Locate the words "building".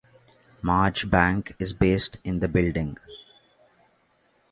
2.47-2.97